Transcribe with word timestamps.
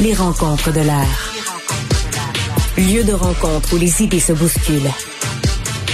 Les 0.00 0.14
rencontres 0.14 0.72
de 0.72 0.78
l'air. 0.78 1.32
Lieu 2.76 3.02
de 3.02 3.12
rencontre 3.12 3.74
où 3.74 3.78
les 3.78 4.00
idées 4.00 4.20
se 4.20 4.32
bousculent. 4.32 4.92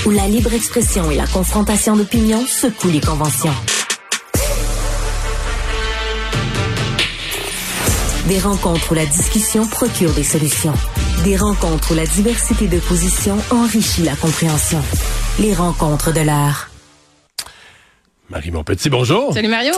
Où 0.04 0.11
la 0.11 0.29
libre 0.29 0.53
expression 0.53 1.11
et 1.11 1.17
la 1.17 1.27
confrontation 1.27 1.97
d'opinions 1.97 2.45
secouent 2.47 2.91
les 2.91 3.01
conventions. 3.01 3.55
Des 8.29 8.38
rencontres 8.40 8.93
où 8.93 8.95
la 8.95 9.06
discussion 9.06 9.66
procure 9.66 10.12
des 10.12 10.25
solutions. 10.25 10.75
Des 11.25 11.39
rencontres 11.39 11.93
où 11.93 11.95
la 11.95 12.07
diversité 12.07 12.68
de 12.68 12.80
positions 12.80 13.39
enrichit 13.50 14.02
la 14.02 14.16
compréhension. 14.16 14.82
Les 15.39 15.55
rencontres 15.55 16.12
de 16.12 16.21
l'art. 16.21 16.68
Marie 18.29 18.50
Montpetit, 18.50 18.91
bonjour. 18.91 19.32
Salut 19.32 19.48
Mario. 19.48 19.73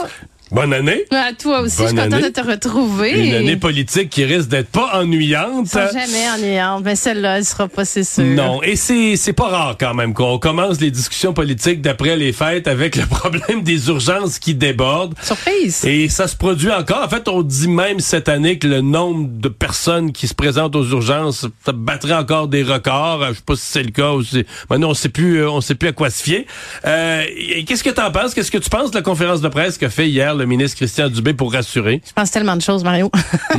Bonne 0.51 0.73
année. 0.73 1.03
À 1.11 1.33
toi 1.33 1.61
aussi, 1.61 1.77
Bonne 1.77 1.87
je 1.87 2.01
suis 2.01 2.09
contente 2.09 2.23
de 2.23 2.29
te 2.29 2.41
retrouver. 2.41 3.27
Une 3.27 3.33
année 3.33 3.57
politique 3.57 4.09
qui 4.09 4.23
risque 4.23 4.47
d'être 4.47 4.69
pas 4.69 4.99
ennuyante. 4.99 5.69
Pas 5.71 5.91
jamais 5.91 6.29
ennuyante, 6.35 6.83
mais 6.85 6.95
celle-là, 6.95 7.37
elle 7.39 7.45
sera 7.45 7.67
pas, 7.67 7.83
c'est 7.83 8.03
sûr. 8.03 8.23
Non, 8.23 8.63
et 8.63 8.75
c'est 8.75 9.15
c'est 9.17 9.33
pas 9.33 9.47
rare 9.47 9.75
quand 9.77 9.93
même 9.93 10.13
qu'on 10.13 10.39
commence 10.39 10.79
les 10.79 10.91
discussions 10.91 11.33
politiques 11.33 11.81
d'après 11.81 12.15
les 12.15 12.31
fêtes 12.31 12.67
avec 12.67 12.95
le 12.95 13.05
problème 13.09 13.63
des 13.63 13.89
urgences 13.89 14.39
qui 14.39 14.55
débordent. 14.55 15.15
Surprise. 15.21 15.83
Et 15.85 16.07
ça 16.07 16.27
se 16.27 16.35
produit 16.35 16.71
encore. 16.71 17.03
En 17.03 17.09
fait, 17.09 17.27
on 17.27 17.41
dit 17.41 17.67
même 17.67 17.99
cette 17.99 18.29
année 18.29 18.57
que 18.57 18.67
le 18.67 18.81
nombre 18.81 19.27
de 19.29 19.49
personnes 19.49 20.13
qui 20.13 20.27
se 20.27 20.33
présentent 20.33 20.75
aux 20.75 20.85
urgences, 20.85 21.45
ça 21.65 21.71
battrait 21.73 22.13
encore 22.13 22.47
des 22.47 22.63
records. 22.63 23.25
Je 23.29 23.33
sais 23.33 23.41
pas 23.45 23.55
si 23.55 23.65
c'est 23.65 23.83
le 23.83 23.91
cas 23.91 24.11
ou 24.11 24.23
si... 24.23 24.45
Maintenant, 24.69 24.91
on 24.91 24.93
sait 24.93 25.09
plus, 25.09 25.39
euh, 25.41 25.49
on 25.49 25.61
sait 25.61 25.75
plus 25.75 25.89
à 25.89 25.93
quoi 25.93 26.09
se 26.09 26.23
fier. 26.23 26.45
Euh, 26.85 27.23
Qu'est-ce 27.65 27.83
que 27.83 27.89
t'en 27.89 28.11
penses? 28.11 28.33
Qu'est-ce 28.33 28.51
que 28.51 28.57
tu 28.57 28.69
penses 28.69 28.91
de 28.91 28.95
la 28.95 29.01
conférence 29.01 29.41
de 29.41 29.47
presse 29.49 29.77
qu'a 29.77 29.89
fait 29.89 30.07
hier 30.07 30.36
le 30.37 30.45
ministre 30.45 30.77
Christian 30.77 31.09
Dubé 31.09 31.33
pour 31.33 31.51
rassurer? 31.51 32.01
Je 32.07 32.13
pense 32.13 32.31
tellement 32.31 32.55
de 32.55 32.61
choses, 32.61 32.83
Mario. 32.83 33.11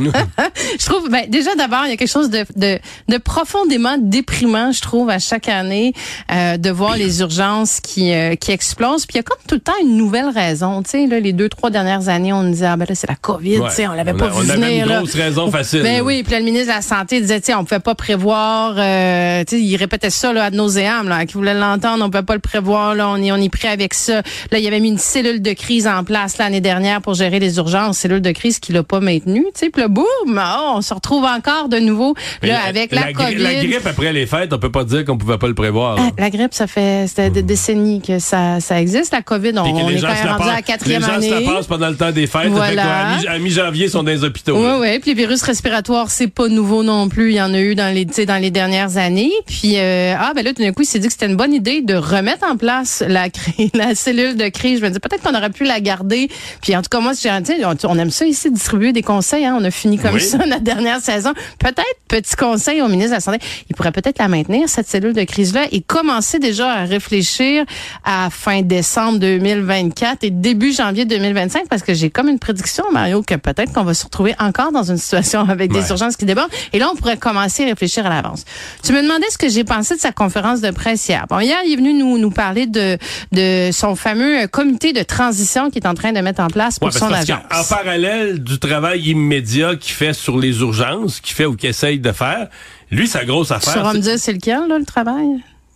je 0.79 0.85
trouve, 0.85 1.09
ben, 1.09 1.29
déjà 1.29 1.53
d'abord, 1.55 1.81
il 1.85 1.91
y 1.91 1.93
a 1.93 1.97
quelque 1.97 2.11
chose 2.11 2.29
de, 2.29 2.45
de, 2.55 2.79
de 3.07 3.17
profondément 3.17 3.97
déprimant, 3.99 4.71
je 4.71 4.81
trouve, 4.81 5.09
à 5.09 5.19
chaque 5.19 5.47
année, 5.47 5.93
euh, 6.31 6.57
de 6.57 6.69
voir 6.69 6.95
les 6.97 7.19
urgences 7.21 7.79
qui, 7.79 8.13
euh, 8.13 8.35
qui 8.35 8.51
explosent. 8.51 9.05
Puis 9.05 9.15
il 9.15 9.17
y 9.17 9.19
a 9.19 9.23
comme 9.23 9.37
tout 9.47 9.55
le 9.55 9.61
temps 9.61 9.73
une 9.81 9.97
nouvelle 9.97 10.29
raison. 10.29 10.81
Tu 10.83 10.91
sais, 10.91 11.07
là, 11.07 11.19
les 11.19 11.33
deux, 11.33 11.49
trois 11.49 11.69
dernières 11.69 12.09
années, 12.09 12.33
on 12.33 12.43
nous 12.43 12.51
disait, 12.51 12.67
ah 12.67 12.77
ben 12.77 12.85
là, 12.87 12.95
c'est 12.95 13.09
la 13.09 13.15
COVID, 13.15 13.61
tu 13.69 13.71
sais, 13.71 13.87
on 13.87 13.93
l'avait 13.93 14.13
pas 14.13 14.27
vu 14.27 14.33
on 14.37 14.49
avait 14.49 14.53
venir. 14.55 14.83
une 14.85 14.89
là. 14.89 14.97
grosse 14.97 15.15
raison 15.15 15.51
facile, 15.51 15.81
Ben 15.83 15.97
là. 15.97 16.03
oui, 16.03 16.23
puis 16.23 16.31
là, 16.31 16.39
le 16.39 16.45
ministre 16.45 16.67
de 16.67 16.73
la 16.73 16.81
Santé 16.81 17.21
disait, 17.21 17.39
tu 17.39 17.47
sais, 17.47 17.53
on 17.55 17.63
pouvait 17.65 17.79
pas 17.79 17.95
prévoir, 17.95 18.75
euh, 18.77 19.43
tu 19.45 19.57
sais, 19.57 19.61
il 19.61 19.75
répétait 19.75 20.09
ça, 20.09 20.31
là, 20.33 20.45
ad 20.45 20.53
nauseam, 20.53 21.07
là, 21.09 21.25
qui 21.25 21.33
voulait 21.33 21.53
l'entendre, 21.53 22.03
on 22.05 22.09
pouvait 22.09 22.23
pas 22.23 22.35
le 22.35 22.39
prévoir, 22.39 22.95
là, 22.95 23.09
on 23.09 23.17
est, 23.21 23.31
on 23.31 23.37
est 23.37 23.49
prêt 23.49 23.67
avec 23.69 23.93
ça. 23.93 24.21
Là, 24.51 24.59
il 24.59 24.67
avait 24.67 24.79
mis 24.79 24.89
une 24.89 24.97
cellule 24.97 25.41
de 25.41 25.53
crise 25.53 25.87
en 25.87 26.03
place 26.03 26.37
l'année 26.37 26.61
dernière 26.61 26.68
pour 27.03 27.13
gérer 27.13 27.39
les 27.39 27.57
urgences, 27.57 27.97
cellule 27.99 28.21
de 28.21 28.31
crise 28.31 28.59
qu'il 28.59 28.77
a 28.77 28.83
pas 28.83 28.99
maintenue, 28.99 29.45
tu 29.53 29.59
sais, 29.65 29.69
puis 29.69 29.83
boum, 29.87 30.05
oh, 30.27 30.71
on 30.75 30.81
se 30.81 30.93
retrouve 30.93 31.23
encore 31.23 31.69
de 31.69 31.77
nouveau, 31.77 32.15
là, 32.43 32.59
avec 32.67 32.91
la, 32.93 33.13
COVID. 33.13 33.35
La 33.35 33.55
grippe 33.55 33.85
après 33.85 34.13
les 34.13 34.25
fêtes, 34.25 34.53
on 34.53 34.59
peut 34.59 34.71
pas 34.71 34.83
dire 34.83 35.05
qu'on 35.05 35.17
pouvait 35.17 35.37
pas 35.37 35.47
le 35.47 35.53
prévoir. 35.55 35.97
Ah, 35.99 36.09
La 36.17 36.29
grippe, 36.29 36.53
ça 36.53 36.67
fait 36.67 37.07
des 37.31 37.41
décennies 37.41 38.01
que 38.01 38.19
ça, 38.19 38.59
ça 38.59 38.79
existe. 38.79 39.11
La 39.13 39.21
COVID, 39.21 39.53
on, 39.57 39.61
on 39.61 39.89
est 39.89 39.99
quand 40.01 40.07
même 40.07 40.25
la 40.25 40.35
rendu 40.35 40.49
à 40.49 40.53
la 40.55 40.61
quatrième 40.61 41.01
Les 41.01 41.07
gens 41.07 41.13
année. 41.13 41.29
se 41.29 41.33
la 41.45 41.53
passent 41.53 41.67
pendant 41.67 41.89
le 41.89 41.95
temps 41.95 42.11
des 42.11 42.27
fêtes. 42.27 42.49
Voilà. 42.49 43.17
Fait 43.19 43.25
que, 43.25 43.29
à 43.31 43.37
mi- 43.37 43.43
mi-janvier, 43.45 43.85
ils 43.87 43.91
sont 43.91 44.03
dans 44.03 44.11
les 44.11 44.23
hôpitaux. 44.23 44.57
Oui, 44.57 44.71
oui. 44.79 44.99
Puis 44.99 45.11
les 45.11 45.15
virus 45.17 45.41
respiratoires, 45.41 46.09
c'est 46.11 46.27
pas 46.27 46.47
nouveau 46.47 46.83
non 46.83 47.09
plus. 47.09 47.31
Il 47.31 47.35
y 47.35 47.41
en 47.41 47.53
a 47.53 47.59
eu 47.59 47.75
dans 47.75 47.93
les, 47.93 48.05
dans 48.05 48.41
les 48.41 48.51
dernières 48.51 48.97
années. 48.97 49.31
Puis 49.47 49.73
euh, 49.77 50.13
ah 50.17 50.31
ben 50.35 50.43
là, 50.43 50.53
tout 50.53 50.61
d'un 50.61 50.71
coup, 50.71 50.83
il 50.83 50.85
s'est 50.85 50.99
dit 50.99 51.07
que 51.07 51.13
c'était 51.13 51.25
une 51.27 51.37
bonne 51.37 51.53
idée 51.53 51.81
de 51.81 51.95
remettre 51.95 52.45
en 52.49 52.57
place 52.57 53.03
la 53.07 53.27
la 53.73 53.95
cellule 53.95 54.35
de 54.37 54.49
crise. 54.49 54.79
Je 54.79 54.85
me 54.85 54.89
dis 54.89 54.99
peut-être 54.99 55.23
qu'on 55.23 55.35
aurait 55.35 55.49
pu 55.49 55.63
la 55.63 55.79
garder. 55.79 56.29
Puis 56.61 56.75
en 56.75 56.81
tout 56.81 56.89
cas, 56.89 56.99
moi, 56.99 57.13
on, 57.23 57.75
on 57.83 57.97
aime 57.99 58.09
ça 58.09 58.25
ici 58.25 58.51
distribuer 58.51 58.93
des 58.93 59.01
conseils. 59.01 59.45
Hein. 59.45 59.57
On 59.59 59.63
a 59.63 59.71
fini 59.71 59.97
comme 59.97 60.15
Oui. 60.15 60.21
ça 60.21 60.37
la 60.45 60.59
dernière 60.59 60.99
saison. 60.99 61.33
Peut-être 61.59 61.83
petit 62.07 62.35
conseil 62.35 62.81
au 62.81 62.87
ministre 62.87 63.11
de 63.11 63.15
la 63.15 63.19
santé, 63.21 63.39
il 63.69 63.75
pourrait 63.75 63.91
peut-être 63.91 64.17
la 64.19 64.27
maintenir 64.27 64.67
cette 64.67 64.87
cellule 64.87 65.13
de 65.13 65.23
crise 65.23 65.53
là 65.53 65.65
et 65.71 65.81
commencer 65.81 66.39
déjà 66.39 66.71
à 66.71 66.83
réfléchir 66.85 67.65
à 68.03 68.29
fin 68.31 68.61
décembre 68.61 69.19
2024 69.19 70.23
et 70.23 70.29
début 70.31 70.73
janvier 70.73 71.05
2025 71.05 71.67
parce 71.69 71.83
que 71.83 71.93
j'ai 71.93 72.09
comme 72.09 72.27
une 72.29 72.39
prédiction 72.39 72.83
Mario 72.91 73.21
que 73.21 73.35
peut-être 73.35 73.73
qu'on 73.73 73.83
va 73.83 73.93
se 73.93 74.05
retrouver 74.05 74.35
encore 74.39 74.71
dans 74.71 74.83
une 74.89 74.97
situation 74.97 75.41
avec 75.49 75.71
des 75.71 75.89
urgences 75.89 76.15
qui 76.17 76.25
débordent 76.25 76.49
et 76.73 76.79
là 76.79 76.89
on 76.91 76.95
pourrait 76.95 77.17
commencer 77.17 77.63
à 77.63 77.67
réfléchir 77.67 78.05
à 78.05 78.09
l'avance. 78.09 78.43
Tu 78.83 78.91
me 78.91 79.01
demandais 79.01 79.29
ce 79.29 79.37
que 79.37 79.49
j'ai 79.49 79.63
pensé 79.63 79.95
de 79.95 79.99
sa 79.99 80.11
conférence 80.11 80.61
de 80.61 80.71
presse 80.71 81.07
hier. 81.07 81.25
Bon 81.29 81.39
hier 81.39 81.59
il 81.65 81.73
est 81.73 81.77
venu 81.77 81.93
nous 81.93 82.17
nous 82.17 82.31
parler 82.31 82.65
de 82.65 82.97
de 83.31 83.69
son 83.71 83.95
fameux 83.95 84.47
comité 84.47 84.93
de 84.93 85.03
transition 85.03 85.69
qu'il 85.69 85.83
est 85.83 85.87
en 85.87 85.93
train 85.93 86.11
de 86.11 86.19
mettre 86.21 86.41
en 86.41 86.47
place 86.51 86.79
pour 86.79 86.87
Ouais, 86.87 86.97
son 86.99 87.11
agence. 87.11 87.39
qu'en 87.49 87.63
parallèle 87.63 88.43
du 88.43 88.59
travail 88.59 89.01
immédiat 89.09 89.75
qu'il 89.75 89.93
fait 89.93 90.13
sur 90.13 90.37
les 90.37 90.59
urgences, 90.59 91.19
qu'il 91.21 91.35
fait 91.35 91.45
ou 91.45 91.55
qu'il 91.55 91.69
essaye 91.69 91.99
de 91.99 92.11
faire, 92.11 92.47
lui, 92.91 93.07
sa 93.07 93.25
grosse 93.25 93.47
Tu 93.49 93.53
affaire, 93.53 93.73
sauras 93.73 93.93
me 93.93 93.99
dire 93.99 94.17
c'est 94.19 94.33
lequel 94.33 94.67
là 94.67 94.77
le 94.79 94.85
travail? 94.85 95.27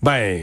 Ben, 0.02 0.42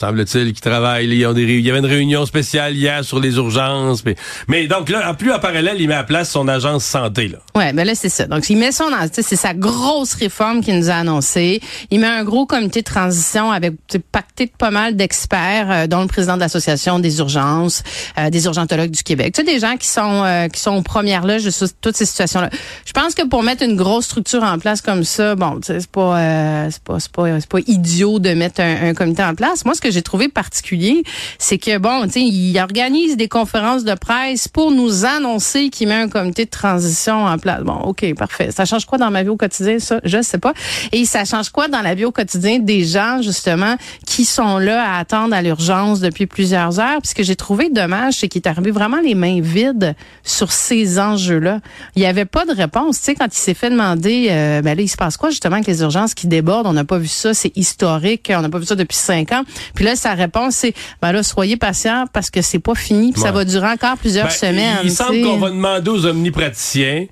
semble-t-il 0.00 0.52
qu'il 0.52 0.60
travaille. 0.60 1.06
Il 1.06 1.14
y, 1.14 1.24
avait 1.70 1.78
une 1.78 1.86
réunion 1.86 2.26
spéciale 2.26 2.74
hier 2.74 3.04
sur 3.04 3.20
les 3.20 3.36
urgences. 3.36 4.02
Mais, 4.48 4.66
donc 4.66 4.88
là, 4.88 5.10
en 5.10 5.14
plus 5.14 5.32
en 5.32 5.38
parallèle, 5.38 5.76
il 5.78 5.88
met 5.88 5.94
à 5.94 6.04
place 6.04 6.30
son 6.30 6.48
agence 6.48 6.84
santé. 6.84 7.28
Là. 7.28 7.38
Ouais, 7.54 7.72
ben 7.72 7.84
là 7.86 7.94
c'est 7.94 8.08
ça. 8.08 8.26
Donc 8.26 8.48
il 8.50 8.56
met 8.56 8.72
son, 8.72 8.84
c'est 9.12 9.36
sa 9.36 9.54
grosse 9.54 10.14
réforme 10.14 10.62
qu'il 10.62 10.76
nous 10.78 10.90
a 10.90 10.94
annoncée. 10.94 11.60
Il 11.90 12.00
met 12.00 12.06
un 12.06 12.24
gros 12.24 12.46
comité 12.46 12.80
de 12.80 12.86
transition 12.86 13.50
avec 13.52 13.74
pacté 14.12 14.46
de 14.46 14.52
pas 14.56 14.70
mal 14.70 14.96
d'experts, 14.96 15.70
euh, 15.70 15.86
dont 15.86 16.00
le 16.02 16.06
président 16.08 16.34
de 16.36 16.40
l'association 16.40 16.98
des 16.98 17.18
urgences, 17.18 17.82
euh, 18.18 18.30
des 18.30 18.44
urgentologues 18.46 18.90
du 18.90 19.02
Québec. 19.02 19.34
Tu 19.34 19.44
sais, 19.44 19.52
des 19.52 19.60
gens 19.60 19.76
qui 19.76 19.88
sont 19.88 20.22
euh, 20.24 20.48
qui 20.48 20.60
sont 20.60 20.76
aux 20.76 20.82
premières 20.82 21.24
de 21.26 21.38
ce- 21.38 21.64
toutes 21.80 21.96
ces 21.96 22.06
situations-là. 22.06 22.50
Je 22.84 22.92
pense 22.92 23.14
que 23.14 23.26
pour 23.26 23.42
mettre 23.42 23.62
une 23.62 23.76
grosse 23.76 24.06
structure 24.06 24.42
en 24.42 24.58
place 24.58 24.80
comme 24.80 25.04
ça, 25.04 25.34
bon, 25.34 25.60
sais, 25.62 25.80
c'est 25.80 25.90
pas 25.90 26.18
euh, 26.18 26.68
c'est 26.70 26.82
pas 26.82 26.98
c'est 27.00 27.12
pas 27.12 27.28
pas 27.48 27.58
idiot 27.66 28.18
de 28.18 28.30
mettre 28.30 28.60
un, 28.60 28.88
un 28.90 28.94
comité 28.94 29.22
en 29.22 29.34
place. 29.34 29.64
Moi, 29.64 29.74
ce 29.74 29.80
que 29.80 29.89
j'ai 29.90 30.02
trouvé 30.02 30.28
particulier, 30.28 31.02
c'est 31.38 31.58
que 31.58 31.78
bon, 31.78 32.04
tu 32.04 32.12
sais, 32.12 32.20
il 32.22 32.58
organise 32.58 33.16
des 33.16 33.28
conférences 33.28 33.84
de 33.84 33.94
presse 33.94 34.48
pour 34.48 34.70
nous 34.70 35.04
annoncer 35.04 35.70
qu'il 35.70 35.88
met 35.88 35.94
un 35.94 36.08
comité 36.08 36.44
de 36.44 36.50
transition 36.50 37.24
en 37.24 37.38
place. 37.38 37.62
Bon, 37.62 37.74
ok, 37.74 38.14
parfait. 38.16 38.50
Ça 38.50 38.64
change 38.64 38.84
quoi 38.84 38.98
dans 38.98 39.10
ma 39.10 39.22
vie 39.22 39.28
au 39.28 39.36
quotidien, 39.36 39.78
ça? 39.78 40.00
Je 40.04 40.22
sais 40.22 40.38
pas. 40.38 40.52
Et 40.92 41.04
ça 41.04 41.24
change 41.24 41.50
quoi 41.50 41.68
dans 41.68 41.82
la 41.82 41.94
vie 41.94 42.04
au 42.04 42.12
quotidien 42.12 42.58
des 42.58 42.84
gens 42.84 43.22
justement 43.22 43.76
qui 44.06 44.24
sont 44.24 44.58
là 44.58 44.82
à 44.84 44.98
attendre 44.98 45.34
à 45.34 45.42
l'urgence 45.42 46.00
depuis 46.00 46.26
plusieurs 46.26 46.80
heures? 46.80 47.00
Puis 47.02 47.10
ce 47.10 47.14
que 47.14 47.22
j'ai 47.22 47.36
trouvé 47.36 47.70
dommage, 47.70 48.14
c'est 48.14 48.28
qu'il 48.28 48.42
est 48.42 48.48
arrivé 48.48 48.70
vraiment 48.70 49.00
les 49.00 49.14
mains 49.14 49.40
vides 49.40 49.94
sur 50.22 50.52
ces 50.52 50.98
enjeux-là. 50.98 51.60
Il 51.96 52.02
y 52.02 52.06
avait 52.06 52.24
pas 52.24 52.44
de 52.44 52.52
réponse. 52.52 52.98
Tu 52.98 53.04
sais, 53.04 53.14
quand 53.14 53.26
il 53.26 53.38
s'est 53.38 53.54
fait 53.54 53.70
demander, 53.70 54.28
euh, 54.30 54.62
ben 54.62 54.76
là, 54.76 54.82
il 54.82 54.88
se 54.88 54.96
passe 54.96 55.16
quoi 55.16 55.30
justement 55.30 55.56
avec 55.56 55.66
les 55.66 55.82
urgences 55.82 56.14
qui 56.14 56.26
débordent? 56.26 56.66
On 56.66 56.72
n'a 56.72 56.84
pas 56.84 56.98
vu 56.98 57.08
ça, 57.08 57.34
c'est 57.34 57.56
historique. 57.56 58.30
On 58.34 58.40
n'a 58.40 58.48
pas 58.48 58.58
vu 58.58 58.66
ça 58.66 58.74
depuis 58.74 58.96
cinq 58.96 59.32
ans. 59.32 59.42
Là, 59.84 59.96
sa 59.96 60.14
réponse, 60.14 60.56
c'est, 60.56 60.74
ben 61.02 61.12
là, 61.12 61.22
soyez 61.22 61.56
patient 61.56 62.04
parce 62.12 62.30
que 62.30 62.42
c'est 62.42 62.58
pas 62.58 62.74
fini. 62.74 63.12
Puis 63.12 63.20
ça 63.20 63.28
Ouais. 63.28 63.34
va 63.36 63.44
durer 63.44 63.68
encore 63.68 63.96
plusieurs 63.96 64.26
Ben, 64.26 64.32
semaines. 64.32 64.78
Il 64.84 64.90
semble 64.90 65.22
qu'on 65.22 65.38
va 65.38 65.50
demander 65.50 65.90
aux 65.90 66.06
omnipraticiens 66.06 67.06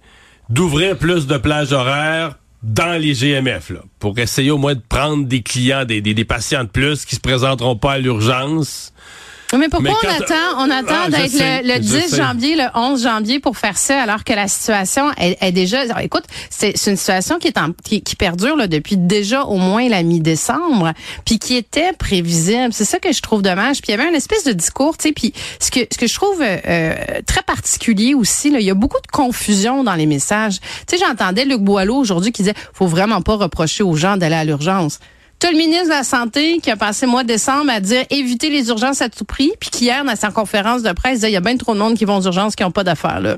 d'ouvrir 0.49 0.97
plus 0.97 1.27
de 1.27 1.37
plages 1.37 1.73
horaires 1.73 2.39
dans 2.63 3.01
les 3.01 3.15
GMF, 3.15 3.71
là, 3.71 3.81
pour 4.01 4.19
essayer 4.19 4.51
au 4.51 4.59
moins 4.59 4.75
de 4.75 4.83
prendre 4.89 5.25
des 5.27 5.43
clients, 5.43 5.85
des, 5.85 6.01
des, 6.01 6.13
des 6.15 6.25
patients 6.25 6.65
de 6.65 6.69
plus 6.69 7.05
qui 7.05 7.15
se 7.15 7.21
présenteront 7.21 7.77
pas 7.77 7.93
à 7.93 7.99
l'urgence. 7.99 8.93
Mais 9.57 9.69
pourquoi 9.69 9.91
Mais 10.03 10.09
on 10.11 10.23
attend, 10.23 10.35
on 10.59 10.71
attend 10.71 10.95
Ah, 11.05 11.07
je 11.07 11.11
d'être 11.11 11.63
le, 11.65 11.69
le 11.69 11.75
je 11.77 11.79
10 11.79 12.01
sais. 12.11 12.17
janvier, 12.17 12.57
le 12.57 12.65
11 12.75 13.03
janvier 13.03 13.41
pour 13.41 13.57
faire 13.57 13.79
ça, 13.79 14.03
alors 14.03 14.25
que 14.25 14.33
la 14.35 14.47
situation 14.47 15.11
est, 15.17 15.39
est 15.43 15.53
déjà. 15.53 15.81
alors, 15.81 16.01
écoute, 16.01 16.25
c'est 16.51 16.77
c'est 16.77 16.91
une 16.91 16.97
situation 16.99 17.39
qui 17.39 17.49
est 17.49 17.57
en, 17.59 17.73
qui, 17.85 18.03
qui 18.03 18.15
perdure 18.15 18.57
là, 18.57 18.67
depuis 18.67 18.97
déjà 18.99 19.45
au 19.45 19.57
moins 19.57 19.89
la 19.89 20.03
mi-décembre, 20.03 20.93
puis 21.25 21.39
qui 21.39 21.57
était 21.57 21.93
prévisible. 21.95 22.73
C'est 22.73 22.85
ça 22.85 22.99
que 22.99 23.13
je 23.13 23.23
trouve 23.23 23.41
dommage. 23.43 23.81
Puis 23.81 23.89
il 23.93 23.97
y 23.97 24.01
avait 24.01 24.09
une 24.09 24.15
espèce 24.15 24.45
de 24.45 24.53
discours, 24.53 24.99
tu 24.99 25.09
sais. 25.09 25.13
Puis 25.15 25.33
ce 25.61 25.71
que 25.71 25.81
ce 25.91 25.97
que 25.97 26.07
je 26.07 26.15
trouve 26.15 26.43
euh, 26.43 26.57
euh, 26.69 26.95
très 27.27 27.43
particulier 27.43 28.15
aussi, 28.15 28.51
là, 28.51 28.61
il 28.61 28.67
y 28.67 28.71
a 28.71 28.75
beaucoup 28.75 29.01
de 29.01 29.11
confusion 29.11 29.83
dans 29.83 29.95
les 29.95 30.07
messages. 30.07 30.61
Tu 30.87 30.99
sais, 30.99 31.05
j'entendais 31.07 31.45
Luc 31.47 31.63
Boileau 31.63 31.97
aujourd'hui 31.97 32.33
qui 32.33 32.43
disait, 32.43 32.55
faut 32.75 32.87
vraiment 32.87 33.23
pas 33.23 33.37
reprocher 33.37 33.83
aux 33.83 33.97
gens 33.97 34.17
d'aller 34.19 34.35
à 34.37 34.45
l'urgence. 34.45 34.99
T'as 35.39 35.53
le 35.53 35.57
ministre 35.57 35.85
de 35.85 35.91
la 35.91 36.03
Santé 36.03 36.59
qui 36.59 36.71
a 36.71 36.77
passé 36.77 37.07
le 37.07 37.13
mois 37.13 37.23
de 37.23 37.29
décembre 37.29 37.71
à 37.71 37.79
dire 37.79 38.05
éviter 38.11 38.51
les 38.51 38.69
urgences 38.71 39.01
à 39.03 39.09
tout 39.09 39.25
prix, 39.25 39.53
puis 39.61 39.71
qui 39.71 39.85
hier, 39.85 40.05
dans 40.05 40.17
sa 40.17 40.31
conférence 40.31 40.83
de 40.83 40.93
presse, 40.93 41.21
il 41.23 41.31
y 41.31 41.37
a 41.37 41.41
bien 41.41 41.57
trop 41.57 41.75
de 41.75 41.79
monde 41.79 41.95
qui 41.95 42.05
vont 42.05 42.17
aux 42.17 42.23
urgences 42.23 42.57
qui 42.57 42.65
n'ont 42.65 42.73
pas 42.73 42.83
d'affaires 42.83 43.21
là. 43.21 43.37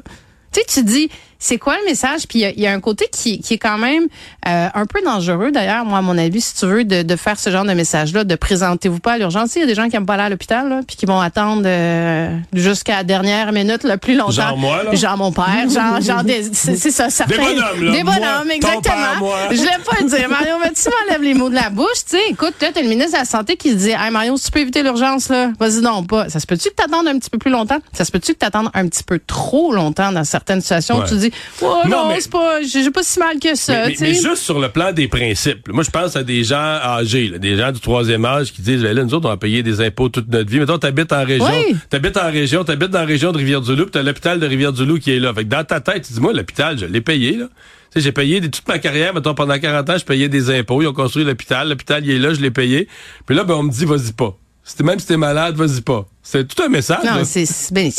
Tu 0.52 0.61
sais, 0.61 0.67
tu 0.67 0.82
dis, 0.82 1.11
c'est 1.40 1.58
quoi 1.58 1.76
le 1.78 1.84
message? 1.87 2.28
Puis 2.28 2.40
il 2.40 2.58
y 2.58 2.62
y, 2.62 2.66
a 2.66 2.72
un 2.72 2.81
côté 2.81 3.08
qui, 3.10 3.40
qui 3.40 3.54
est 3.54 3.58
quand 3.58 3.78
même 3.78 4.04
euh, 4.46 4.69
un 4.72 4.87
peu 4.87 5.00
dangereux, 5.02 5.50
d'ailleurs, 5.50 5.84
moi, 5.84 5.98
à 5.98 6.02
mon 6.02 6.16
avis, 6.16 6.40
si 6.40 6.54
tu 6.54 6.66
veux, 6.66 6.84
de, 6.84 7.02
de 7.02 7.16
faire 7.16 7.38
ce 7.38 7.50
genre 7.50 7.64
de 7.64 7.72
message-là, 7.72 8.25
de 8.25 8.34
présentez-vous 8.34 9.00
pas 9.00 9.14
à 9.14 9.19
l'urgence. 9.19 9.56
Il 9.56 9.60
y 9.60 9.62
a 9.62 9.66
des 9.66 9.75
gens 9.75 9.88
qui 9.88 9.96
aiment 9.96 10.06
pas 10.06 10.14
aller 10.14 10.25
à 10.25 10.28
l'hôpital, 10.28 10.69
là, 10.69 10.81
puis 10.87 10.96
qui 10.96 11.06
vont 11.06 11.20
attendre 11.20 11.62
euh, 11.64 12.37
jusqu'à 12.52 12.96
la 12.96 13.04
dernière 13.04 13.52
minute 13.52 13.82
le 13.84 13.96
plus 13.96 14.14
longtemps. 14.16 14.31
Genre 14.31 14.56
moi, 14.56 14.82
là? 14.84 14.94
Genre 14.94 15.16
mon 15.16 15.32
père, 15.32 15.69
genre, 15.69 16.00
genre 16.00 16.22
des, 16.22 16.44
c'est 16.52 16.76
c'est 16.76 16.90
ça, 16.90 17.10
certains. 17.10 17.37
Des 17.37 17.54
bonhommes, 17.54 17.84
là. 17.84 17.93
Des 17.93 18.02
Moi, 18.02 18.14
bonhommes, 18.14 18.46
père, 18.46 18.56
exactement. 18.56 18.96
moi. 19.19 19.38
Je 19.50 19.56
voulais 19.56 19.70
pas 19.84 19.96
le 20.00 20.08
dire, 20.08 20.28
Mario, 20.28 20.54
mais 20.62 20.72
tu 20.72 20.88
m'enlèves 20.88 21.22
les 21.22 21.34
mots 21.34 21.48
de 21.48 21.54
la 21.54 21.70
bouche, 21.70 22.04
tu 22.08 22.16
sais. 22.16 22.22
Écoute, 22.31 22.54
là, 22.60 22.69
t'as 22.72 22.82
le 22.82 22.88
ministre 22.88 23.12
de 23.12 23.19
la 23.19 23.25
Santé 23.25 23.56
qui 23.56 23.70
se 23.70 23.75
dit, 23.76 23.90
hey, 23.90 24.10
Mario, 24.10 24.36
si 24.36 24.44
tu 24.44 24.50
peux 24.50 24.60
éviter 24.60 24.82
l'urgence, 24.82 25.28
là, 25.28 25.50
vas-y 25.58 25.81
non 25.81 26.04
pas. 26.04 26.28
Ça 26.28 26.38
se 26.40 26.46
peut-tu 26.46 26.69
que 26.70 26.75
t'attendes 26.75 27.08
un 27.08 27.19
petit 27.19 27.31
peu 27.31 27.38
plus 27.38 27.50
longtemps? 27.50 27.78
Ça 27.93 28.04
se 28.04 28.10
peut-tu 28.10 28.34
que 28.34 28.38
t'attendes 28.38 28.70
un 28.75 28.88
petit 28.88 29.02
peu 29.02 29.19
trop 29.26 29.72
longtemps 29.72 30.12
dans 30.12 30.25
certaines 30.25 30.60
situations? 30.60 30.98
Ouais. 30.98 31.08
Tu 31.08 31.16
dis, 31.16 31.30
oh 31.62 31.82
non, 31.88 32.12
c'est 32.19 32.31
pas, 32.31 32.62
j'ai 32.62 32.91
pas 32.91 33.03
si 33.03 33.19
mal 33.19 33.38
que 33.38 33.55
ça. 33.55 33.87
Mais, 34.00 34.15
juste 34.15 34.37
sur 34.37 34.59
le 34.59 34.69
plan 34.69 34.93
des 34.93 35.09
principes. 35.09 35.69
Moi, 35.73 35.85
je 35.85 35.91
pense 35.91 36.17
à 36.17 36.23
des 36.23 36.44
gens 36.44 36.56
âgés, 36.56 37.38
des 37.38 37.56
gens 37.56 37.73
du 37.73 37.81
troisième 37.81 38.25
âge 38.25 38.53
qui 38.53 38.62
disent, 38.62 38.82
ben 38.82 38.94
là, 38.94 39.05
nous 39.05 39.15
autres, 39.15 39.27
on 39.27 39.31
va 39.31 39.37
payer 39.37 39.62
des 39.62 39.81
impôts 39.81 40.09
toute 40.09 40.29
notre 40.29 40.50
vie. 40.50 40.61
Mettons, 40.61 40.79
t'habites 40.79 41.12
en 41.12 41.25
région, 41.25 41.53
t'habites 41.88 42.17
en 42.17 42.31
région, 42.31 42.65
t'habites 42.65 42.91
dans 42.91 43.00
la 43.00 43.06
région 43.06 43.32
de 43.32 43.38
Rivière-du-Loup, 43.38 43.87
t'as 43.87 44.03
l'hôpital 44.03 44.41
de 44.41 44.47
Rivière-du-Loup 44.47 44.99
qui 44.99 45.12
est 45.12 45.21
là. 45.21 45.32
Fait 45.35 45.44
que 45.44 45.50
dans 45.50 45.65
ta 45.65 45.81
tête, 45.81 46.06
tu 46.06 46.12
dis, 46.12 46.21
moi, 46.21 46.32
l'hôpital, 46.32 46.79
je 46.79 46.87
l'ai 46.87 47.00
payé, 47.00 47.37
là. 47.37 47.47
Tu 47.93 47.99
sais, 47.99 48.05
j'ai 48.05 48.12
payé 48.12 48.41
toute 48.41 48.69
ma 48.69 48.79
carrière, 48.79 49.12
mettons, 49.12 49.35
pendant 49.35 49.59
40 49.59 49.91
ans, 49.91 49.99
je 49.99 50.05
payais 50.05 50.29
des 50.29 50.56
impôts. 50.56 50.81
Ils 50.81 50.87
ont 50.87 50.93
construit 50.93 51.25
l'hôpital. 51.25 51.69
L'hôpital, 51.69 52.05
il 52.05 52.12
est 52.12 52.19
là, 52.21 52.32
je 52.32 52.41
l'ai 52.41 52.53
payé. 52.53 52.87
Puis 53.27 53.35
là, 53.35 53.43
ben, 53.43 53.55
on 53.55 53.65
me 53.65 53.73
dit, 53.73 53.85
vas-y 53.85 54.12
pas. 54.12 54.37
Même 54.85 55.00
si 55.00 55.06
t'es 55.06 55.17
malade, 55.17 55.56
vas-y 55.56 55.81
pas. 55.81 56.06
C'est 56.23 56.47
tout 56.47 56.62
un 56.62 56.69
message. 56.69 57.03
Non, 57.05 57.25
c'est, 57.25 57.47
ben, 57.73 57.91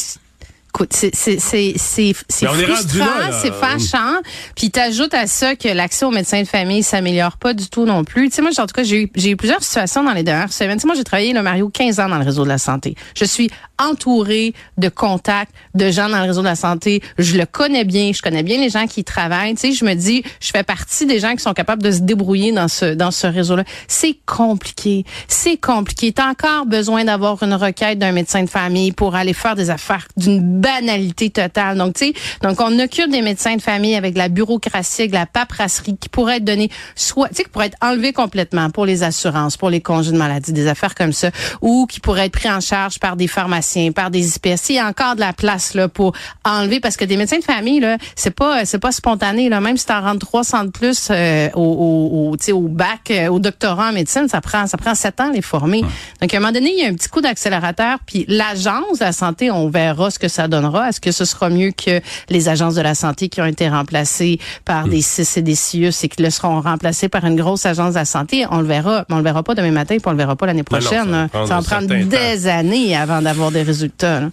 Écoute, 0.73 0.93
c'est 0.93 2.13
frustrant, 2.13 3.05
c'est 3.41 3.53
fâchant. 3.53 4.21
Puis 4.55 4.71
t'ajoutes 4.71 5.13
à 5.13 5.27
ça 5.27 5.55
que 5.57 5.67
l'accès 5.67 6.05
aux 6.05 6.11
médecins 6.11 6.41
de 6.41 6.47
famille 6.47 6.81
s'améliore 6.81 7.35
pas 7.35 7.53
du 7.53 7.67
tout 7.67 7.85
non 7.85 8.05
plus. 8.05 8.29
Tu 8.29 8.35
sais, 8.35 8.41
moi, 8.41 8.51
en 8.57 8.65
tout 8.65 8.73
cas, 8.73 8.83
j'ai 8.83 9.03
eu, 9.03 9.11
eu 9.29 9.35
plusieurs 9.35 9.61
situations 9.61 10.01
dans 10.01 10.13
les 10.13 10.23
dernières 10.23 10.53
semaines. 10.53 10.77
Tu 10.77 10.81
sais, 10.81 10.87
moi, 10.87 10.95
j'ai 10.95 11.03
travaillé, 11.03 11.33
le 11.33 11.41
Mario, 11.41 11.67
15 11.67 11.99
ans 11.99 12.07
dans 12.07 12.17
le 12.17 12.23
réseau 12.23 12.43
de 12.43 12.47
la 12.47 12.57
santé. 12.57 12.95
Je 13.17 13.25
suis 13.25 13.49
entourée 13.79 14.53
de 14.77 14.87
contacts, 14.87 15.51
de 15.75 15.91
gens 15.91 16.07
dans 16.07 16.19
le 16.19 16.27
réseau 16.27 16.41
de 16.41 16.47
la 16.47 16.55
santé. 16.55 17.01
Je 17.17 17.37
le 17.37 17.45
connais 17.45 17.83
bien. 17.83 18.11
Je 18.13 18.21
connais 18.21 18.43
bien 18.43 18.57
les 18.57 18.69
gens 18.69 18.87
qui 18.87 19.01
y 19.01 19.03
travaillent. 19.03 19.55
Tu 19.55 19.71
sais, 19.71 19.73
je 19.73 19.83
me 19.83 19.93
dis, 19.93 20.23
je 20.39 20.51
fais 20.51 20.63
partie 20.63 21.05
des 21.05 21.19
gens 21.19 21.33
qui 21.35 21.41
sont 21.41 21.53
capables 21.53 21.83
de 21.83 21.91
se 21.91 21.99
débrouiller 21.99 22.53
dans 22.53 22.69
ce, 22.69 22.93
dans 22.93 23.11
ce 23.11 23.27
réseau-là. 23.27 23.65
C'est 23.89 24.17
compliqué. 24.25 25.03
C'est 25.27 25.57
compliqué. 25.57 26.13
T'as 26.13 26.29
encore 26.29 26.65
besoin 26.65 27.03
d'avoir 27.03 27.43
une 27.43 27.55
requête 27.55 27.99
d'un 27.99 28.13
médecin 28.13 28.43
de 28.43 28.49
famille 28.49 28.93
pour 28.93 29.15
aller 29.15 29.33
faire 29.33 29.55
des 29.55 29.69
affaires 29.69 30.07
d'une 30.15 30.60
banalité 30.61 31.29
totale. 31.29 31.77
Donc, 31.77 31.95
tu 31.95 32.07
sais, 32.07 32.13
donc 32.41 32.61
on 32.61 32.77
occupe 32.79 33.09
des 33.09 33.21
médecins 33.21 33.55
de 33.55 33.61
famille 33.61 33.95
avec 33.95 34.15
la 34.15 34.29
bureaucratie, 34.29 35.01
avec 35.01 35.13
la 35.13 35.25
paperasserie 35.25 35.97
qui 35.97 36.09
pourrait 36.09 36.37
être 36.37 36.45
donnée, 36.45 36.69
soit, 36.95 37.29
tu 37.29 37.35
sais, 37.35 37.43
qui 37.43 37.49
pourrait 37.49 37.67
être 37.67 37.77
enlevée 37.81 38.13
complètement 38.13 38.69
pour 38.69 38.85
les 38.85 39.03
assurances, 39.03 39.57
pour 39.57 39.69
les 39.69 39.81
congés 39.81 40.11
de 40.11 40.17
maladie, 40.17 40.53
des 40.53 40.67
affaires 40.67 40.95
comme 40.95 41.13
ça, 41.13 41.31
ou 41.61 41.87
qui 41.87 41.99
pourrait 41.99 42.27
être 42.27 42.33
pris 42.33 42.49
en 42.49 42.61
charge 42.61 42.99
par 42.99 43.15
des 43.15 43.27
pharmaciens, 43.27 43.91
par 43.91 44.11
des 44.11 44.35
IPS. 44.35 44.69
Il 44.69 44.75
y 44.75 44.79
a 44.79 44.87
encore 44.87 45.15
de 45.15 45.21
la 45.21 45.33
place 45.33 45.73
là 45.73 45.87
pour 45.87 46.13
enlever 46.45 46.79
parce 46.79 46.97
que 46.97 47.05
des 47.05 47.17
médecins 47.17 47.39
de 47.39 47.43
famille 47.43 47.79
là, 47.79 47.97
c'est 48.15 48.31
pas 48.31 48.65
c'est 48.65 48.79
pas 48.79 48.91
spontané 48.91 49.49
là. 49.49 49.59
Même 49.61 49.77
si 49.77 49.85
tu 49.85 49.93
en 49.93 50.01
rentres 50.01 50.25
300 50.25 50.65
de 50.65 50.69
plus 50.69 51.07
euh, 51.09 51.49
au, 51.55 51.61
au, 51.61 52.35
au, 52.35 52.53
au 52.53 52.67
bac, 52.67 53.11
euh, 53.11 53.27
au 53.27 53.39
doctorat 53.39 53.89
en 53.89 53.93
médecine, 53.93 54.27
ça 54.27 54.41
prend 54.41 54.67
ça 54.67 54.77
prend 54.77 54.95
sept 54.95 55.19
ans 55.19 55.31
les 55.31 55.41
former. 55.41 55.81
Donc 56.21 56.33
à 56.33 56.37
un 56.37 56.39
moment 56.39 56.51
donné, 56.51 56.71
il 56.71 56.83
y 56.83 56.85
a 56.85 56.89
un 56.89 56.93
petit 56.93 57.09
coup 57.09 57.21
d'accélérateur. 57.21 57.99
Puis 58.05 58.25
l'agence 58.27 58.99
de 58.99 59.05
la 59.05 59.11
santé, 59.11 59.51
on 59.51 59.69
verra 59.69 60.11
ce 60.11 60.19
que 60.19 60.27
ça 60.27 60.47
donnera. 60.51 60.89
Est-ce 60.89 61.01
que 61.01 61.11
ce 61.11 61.25
sera 61.25 61.49
mieux 61.49 61.71
que 61.71 61.99
les 62.29 62.49
agences 62.49 62.75
de 62.75 62.81
la 62.81 62.93
santé 62.93 63.29
qui 63.29 63.41
ont 63.41 63.45
été 63.45 63.67
remplacées 63.67 64.39
par 64.65 64.87
des 64.87 65.01
CIS 65.01 65.39
et 65.39 65.41
des 65.41 65.55
CIUS 65.55 66.03
et 66.03 66.09
qui 66.09 66.21
le 66.21 66.29
seront 66.29 66.61
remplacées 66.61 67.09
par 67.09 67.25
une 67.25 67.35
grosse 67.35 67.65
agence 67.65 67.93
de 67.93 67.99
la 67.99 68.05
santé? 68.05 68.45
On 68.51 68.61
le 68.61 68.67
verra, 68.67 69.05
mais 69.09 69.15
on 69.15 69.17
le 69.17 69.23
verra 69.23 69.41
pas 69.41 69.55
demain 69.55 69.71
matin, 69.71 69.95
puis 69.97 70.07
on 70.07 70.11
le 70.11 70.17
verra 70.17 70.35
pas 70.35 70.45
l'année 70.45 70.63
prochaine. 70.63 71.29
ça 71.33 71.43
va 71.43 71.61
prendre 71.61 71.87
des 71.87 72.47
années 72.47 72.95
avant 72.95 73.21
d'avoir 73.21 73.51
des 73.51 73.63
résultats. 73.63 74.29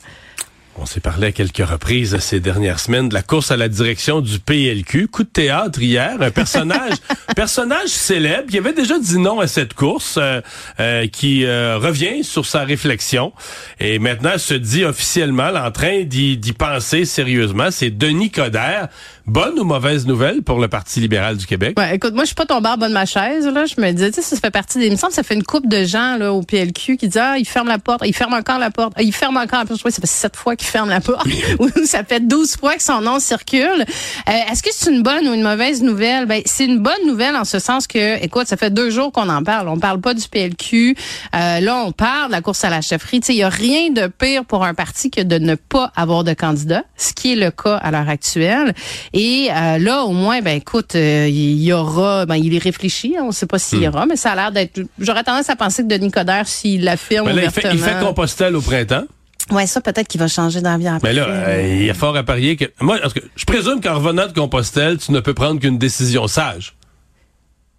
On 0.81 0.87
s'est 0.87 1.01
parlé 1.01 1.29
à 1.29 1.33
quelques 1.33 1.67
reprises 1.69 2.17
ces 2.19 2.39
dernières 2.39 2.79
semaines 2.79 3.09
de 3.09 3.15
la 3.15 3.23
course 3.23 3.51
à 3.51 3.57
la 3.57 3.69
direction 3.69 4.21
du 4.21 4.39
PLQ. 4.39 5.09
Coup 5.09 5.25
de 5.25 5.29
théâtre 5.29 5.83
hier, 5.83 6.17
un 6.21 6.31
personnage, 6.31 6.95
personnage 7.37 7.89
célèbre 7.89 8.49
qui 8.49 8.59
avait 8.59 8.73
déjà 8.73 8.97
dit 8.99 9.19
non 9.19 9.41
à 9.41 9.49
cette 9.49 9.75
course, 9.75 10.19
euh, 10.19 10.41
euh, 10.79 11.09
qui 11.09 11.45
euh, 11.45 11.79
revient 11.79 12.23
sur 12.23 12.47
sa 12.47 12.63
réflexion 12.63 13.33
et 13.81 13.99
maintenant 13.99 14.39
se 14.39 14.55
dit 14.55 14.85
officiellement 14.85 15.51
en 15.53 15.73
train 15.73 16.05
d'y 16.05 16.39
penser 16.57 17.05
sérieusement. 17.05 17.71
C'est 17.73 17.91
Denis 17.91 18.31
Coderre. 18.31 18.89
Bonne 19.29 19.59
ou 19.59 19.65
mauvaise 19.65 20.07
nouvelle 20.07 20.43
pour 20.43 20.59
le 20.59 20.69
Parti 20.69 21.01
libéral 21.01 21.37
du 21.37 21.45
Québec? 21.45 21.79
Ouais, 21.79 21.97
écoute, 21.97 22.15
moi, 22.15 22.23
je 22.23 22.29
suis 22.29 22.35
pas 22.35 22.47
tombée 22.47 22.71
en 22.71 22.79
bas 22.79 22.89
de 22.89 22.95
ma 22.95 23.05
chaise. 23.05 23.47
Là. 23.47 23.67
Je 23.67 23.79
me 23.79 23.93
disais, 23.93 24.11
tu 24.11 24.23
sais, 24.23 24.23
ça 24.23 24.41
fait 24.41 24.51
partie 24.51 24.79
des... 24.79 24.87
Il 24.87 24.93
me 24.93 24.97
semble 24.97 25.11
que 25.11 25.17
ça 25.17 25.23
fait 25.23 25.35
une 25.35 25.43
coupe 25.43 25.69
de 25.69 25.85
gens 25.85 26.17
là, 26.17 26.33
au 26.33 26.41
PLQ 26.41 26.97
qui 26.97 27.09
disent, 27.09 27.21
ah, 27.23 27.37
il 27.37 27.45
ferme 27.45 27.69
la 27.69 27.79
porte, 27.79 28.01
il 28.07 28.15
ferme 28.15 28.33
encore 28.33 28.59
la 28.59 28.71
porte, 28.71 28.95
il 28.99 29.13
ferme 29.13 29.37
encore 29.37 29.59
la 29.59 29.67
porte. 29.67 29.83
Je 29.85 29.91
ça 29.91 30.01
fait 30.01 30.07
sept 30.07 30.35
fois 30.35 30.57
qu'il 30.57 30.67
ferme 30.67 30.89
la 30.89 31.03
porte. 31.03 31.29
ou 31.59 31.69
ça 31.85 32.05
fait 32.05 32.27
douze 32.27 32.57
fois 32.57 32.75
que 32.77 32.83
son 32.83 33.03
nom 33.03 33.21
circule. 33.21 33.85
Euh, 33.85 34.33
Est-ce 34.51 34.63
que 34.63 34.71
c'est 34.73 34.91
une 34.91 35.03
bonne 35.03 35.29
ou 35.29 35.35
une 35.35 35.43
mauvaise 35.43 35.83
nouvelle? 35.83 36.25
Ben, 36.25 36.41
c'est 36.47 36.65
une 36.65 36.79
bonne 36.79 37.07
nouvelle 37.07 37.37
en 37.37 37.45
ce 37.45 37.59
sens 37.59 37.87
que, 37.87 38.25
écoute, 38.25 38.47
ça 38.47 38.57
fait 38.57 38.71
deux 38.71 38.89
jours 38.89 39.13
qu'on 39.13 39.29
en 39.29 39.43
parle. 39.43 39.69
On 39.69 39.79
parle 39.79 40.01
pas 40.01 40.15
du 40.15 40.27
PLQ. 40.27 40.97
Euh, 41.35 41.61
là, 41.61 41.85
on 41.85 41.93
parle 41.93 42.29
de 42.29 42.33
la 42.33 42.41
course 42.41 42.65
à 42.65 42.71
la 42.71 42.81
chefferie. 42.81 43.21
Tu 43.21 43.27
sais, 43.27 43.35
il 43.35 43.41
y 43.41 43.43
a 43.43 43.51
rien 43.51 43.91
de 43.91 44.07
pire 44.07 44.47
pour 44.47 44.65
un 44.65 44.73
parti 44.73 45.11
que 45.11 45.21
de 45.21 45.37
ne 45.37 45.55
pas 45.55 45.93
avoir 45.97 46.25
de 46.25 46.33
candidat, 46.33 46.85
ce 46.97 47.13
qui 47.13 47.35
est 47.35 47.37
le 47.37 47.51
cas 47.51 47.77
à 47.77 47.91
l'heure 47.91 48.09
actuelle. 48.09 48.73
Et 49.18 49.18
euh, 49.51 49.79
là, 49.79 50.05
au 50.05 50.13
moins, 50.13 50.41
ben 50.41 50.57
écoute, 50.57 50.95
euh, 50.95 51.27
il 51.29 51.63
y 51.63 51.73
aura, 51.73 52.27
ben 52.27 52.37
il 52.37 52.55
est 52.55 52.63
réfléchi, 52.63 53.15
hein, 53.17 53.23
on 53.25 53.29
ne 53.29 53.33
sait 53.33 53.47
pas 53.47 53.59
s'il 53.59 53.83
y 53.83 53.87
hmm. 53.87 53.91
aura, 53.91 54.07
mais 54.07 54.17
ça 54.17 54.33
a 54.33 54.37
l'air 54.37 54.53
d'être. 54.53 54.81
J'aurais 54.99 55.25
tendance 55.25 55.51
à 55.51 55.57
penser 55.57 55.83
que 55.83 55.89
Denis 55.89 56.11
Coderre, 56.11 56.47
s'il 56.47 56.85
l'affirme 56.85 57.27
ben 57.27 57.33
ouvertement. 57.33 57.71
Il 57.73 57.79
fait, 57.79 57.91
il 57.91 57.99
fait 57.99 58.05
Compostelle 58.05 58.57
au 58.57 58.61
printemps. 58.61 59.05
Ouais, 59.51 59.67
ça 59.67 59.81
peut-être 59.81 60.09
qu'il 60.09 60.21
va 60.21 60.29
changer 60.29 60.61
d'avis 60.61 60.89
après. 60.89 61.09
Mais 61.09 61.15
là, 61.15 61.27
euh, 61.27 61.77
il 61.79 61.85
y 61.87 61.91
a 61.91 61.95
fort 61.95 62.17
à 62.17 62.23
parier 62.23 62.57
que 62.57 62.67
moi, 62.81 62.99
que 62.99 63.21
je 63.35 63.45
présume 63.45 63.81
qu'en 63.81 63.95
revenant 63.95 64.27
de 64.27 64.33
Compostelle, 64.33 64.99
tu 64.99 65.13
ne 65.13 65.21
peux 65.21 65.35
prendre 65.35 65.61
qu'une 65.61 65.79
décision 65.79 66.27
sage. 66.27 66.75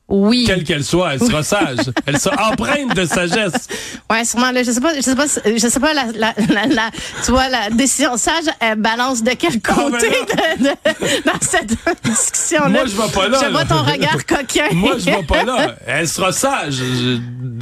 Oui. 0.10 0.46
Quelle 0.48 0.64
qu'elle 0.64 0.84
soit, 0.84 1.14
elle 1.14 1.20
sera 1.20 1.44
sage. 1.44 1.78
elle 2.08 2.20
sera 2.20 2.52
empreinte 2.52 2.96
de 2.96 3.06
sagesse. 3.06 3.68
Ouais, 4.10 4.26
sûrement. 4.26 4.52
Là, 4.52 4.64
je 4.64 4.72
sais 4.72 4.82
pas, 4.82 4.96
je 4.96 5.02
sais 5.02 5.16
pas, 5.16 5.26
je 5.28 5.68
sais 5.68 5.80
pas 5.80 5.94
la, 5.94 6.06
la, 6.16 6.34
la, 6.66 6.90
tu 7.24 7.32
vois, 7.32 7.48
la 7.48 7.70
décision 7.70 8.18
sage, 8.18 8.46
elle 8.60 8.80
balance 8.80 9.24
de 9.24 9.32
quel 9.32 9.60
ah, 9.64 9.74
côté 9.74 10.10
de, 10.10 10.64
de, 10.64 11.26
dans 11.26 11.40
cette 11.42 11.76
discussion-là? 12.04 12.70
Moi, 12.70 12.86
je 12.86 12.96
vais 12.96 13.12
pas 13.14 13.28
là. 13.28 13.40
Je 13.44 13.52
vois 13.52 13.66
ton 13.66 13.84
regard 13.84 14.26
coquin. 14.26 14.68
Moi, 14.74 14.96
je 14.98 15.06
vais 15.06 15.24
pas 15.24 15.44
là. 15.44 15.76
Elle 15.86 16.08
sera 16.08 16.32
sage. 16.32 16.82